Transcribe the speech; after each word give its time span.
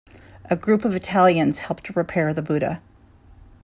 A 0.45 0.55
group 0.55 0.83
of 0.83 0.95
Italians 0.95 1.59
helped 1.59 1.95
repair 1.95 2.33
the 2.33 2.41
Buddha. 2.41 2.81